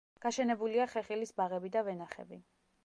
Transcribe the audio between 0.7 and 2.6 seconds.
ხეხილის ბაღები და ვენახები.